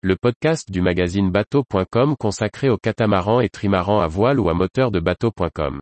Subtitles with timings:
[0.00, 4.92] le podcast du magazine bateau.com consacré aux catamarans et trimarans à voile ou à moteur
[4.92, 5.80] de bateau.com.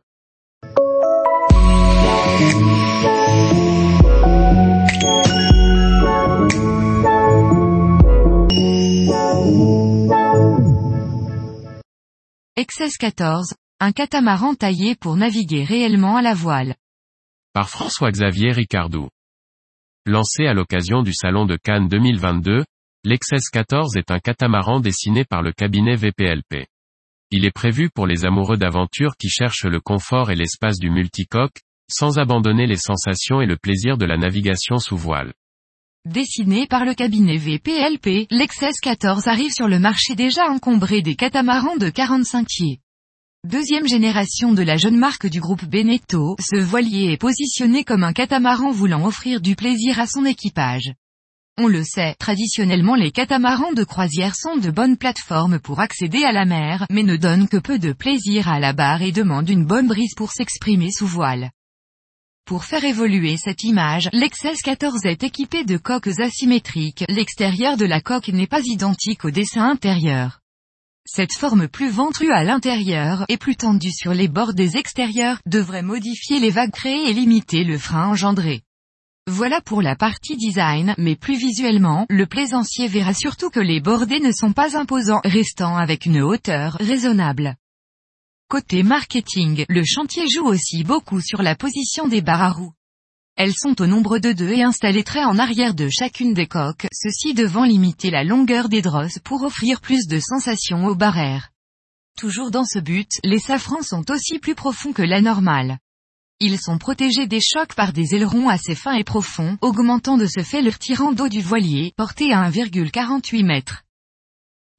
[12.57, 16.73] XS 14, un catamaran taillé pour naviguer réellement à la voile.
[17.53, 19.09] Par François-Xavier Ricardou.
[20.07, 22.63] Lancé à l'occasion du Salon de Cannes 2022,
[23.07, 26.67] l'XS 14 est un catamaran dessiné par le cabinet VPLP.
[27.31, 31.61] Il est prévu pour les amoureux d'aventure qui cherchent le confort et l'espace du multicoque,
[31.89, 35.33] sans abandonner les sensations et le plaisir de la navigation sous voile.
[36.03, 41.77] Dessiné par le cabinet VPLP, l'XS 14 arrive sur le marché déjà encombré des catamarans
[41.77, 42.81] de 45 pieds.
[43.45, 48.11] Deuxième génération de la jeune marque du groupe Beneteau, ce voilier est positionné comme un
[48.11, 50.91] catamaran voulant offrir du plaisir à son équipage.
[51.59, 56.31] On le sait, traditionnellement les catamarans de croisière sont de bonnes plateformes pour accéder à
[56.31, 59.65] la mer, mais ne donnent que peu de plaisir à la barre et demandent une
[59.65, 61.49] bonne brise pour s'exprimer sous voile.
[62.45, 68.01] Pour faire évoluer cette image, l'XS 14 est équipé de coques asymétriques, l'extérieur de la
[68.01, 70.41] coque n'est pas identique au dessin intérieur.
[71.05, 75.81] Cette forme plus ventrue à l'intérieur, et plus tendue sur les bords des extérieurs, devrait
[75.81, 78.61] modifier les vagues créées et limiter le frein engendré.
[79.29, 84.21] Voilà pour la partie design, mais plus visuellement, le plaisancier verra surtout que les bordés
[84.21, 87.57] ne sont pas imposants, restant avec une hauteur raisonnable.
[88.49, 92.73] Côté marketing, le chantier joue aussi beaucoup sur la position des barres à roues.
[93.35, 96.87] Elles sont au nombre de deux et installées très en arrière de chacune des coques,
[96.93, 101.49] ceci devant limiter la longueur des drosses pour offrir plus de sensations aux barrières.
[102.17, 105.79] Toujours dans ce but, les safrans sont aussi plus profonds que la normale.
[106.39, 110.43] Ils sont protégés des chocs par des ailerons assez fins et profonds, augmentant de ce
[110.43, 113.83] fait leur tirant d'eau du voilier, porté à 1,48 mètres.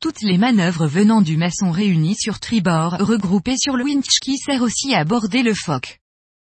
[0.00, 4.62] Toutes les manœuvres venant du maçon réunies sur tribord, regroupées sur le winch qui sert
[4.62, 5.98] aussi à border le foc.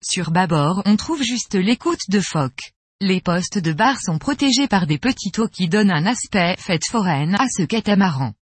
[0.03, 2.73] Sur bâbord, on trouve juste l'écoute de foc.
[2.99, 6.85] Les postes de barre sont protégés par des petits taux qui donnent un aspect fête
[6.85, 8.33] foraine à ce catamaran.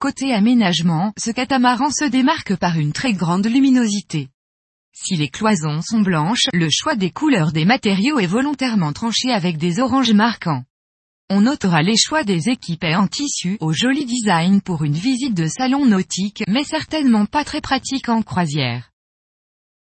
[0.00, 4.30] Côté aménagement, ce catamaran se démarque par une très grande luminosité.
[4.92, 9.56] Si les cloisons sont blanches, le choix des couleurs des matériaux est volontairement tranché avec
[9.56, 10.64] des oranges marquants.
[11.30, 15.46] On notera les choix des équipés en tissu au joli design pour une visite de
[15.46, 18.90] salon nautique, mais certainement pas très pratique en croisière.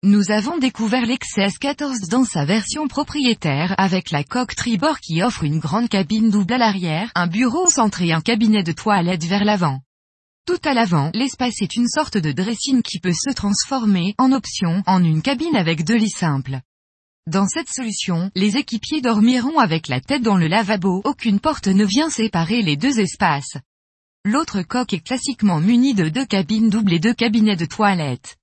[0.03, 5.43] Nous avons découvert l'XS 14 dans sa version propriétaire avec la coque tribord qui offre
[5.43, 9.45] une grande cabine double à l'arrière, un bureau centré et un cabinet de toilette vers
[9.45, 9.79] l'avant.
[10.47, 14.81] Tout à l'avant, l'espace est une sorte de dressing qui peut se transformer, en option,
[14.87, 16.61] en une cabine avec deux lits simples.
[17.29, 21.83] Dans cette solution, les équipiers dormiront avec la tête dans le lavabo, aucune porte ne
[21.83, 23.57] vient séparer les deux espaces.
[24.23, 28.37] L'autre coque est classiquement munie de deux cabines doubles et deux cabinets de toilette.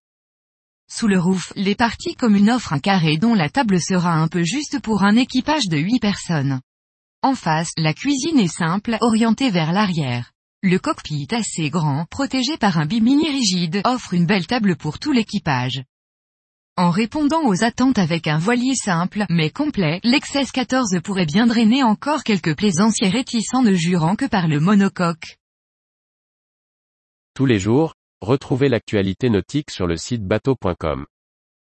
[0.91, 4.43] Sous le roof, les parties communes offrent un carré dont la table sera un peu
[4.43, 6.61] juste pour un équipage de 8 personnes.
[7.23, 10.34] En face, la cuisine est simple, orientée vers l'arrière.
[10.67, 15.13] Le cockpit assez grand, protégé par un bimini rigide, offre une belle table pour tout
[15.13, 15.85] l'équipage.
[16.79, 21.83] En répondant aux attentes avec un voilier simple, mais complet, l'XS 14 pourrait bien drainer
[21.83, 25.37] encore quelques plaisanciers réticents ne jurant que par le monocoque.
[27.35, 27.93] Tous les jours,
[28.23, 31.05] retrouvez l'actualité nautique sur le site bateau.com.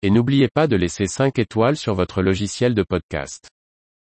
[0.03, 3.49] Et n'oubliez pas de laisser 5 étoiles sur votre logiciel de podcast.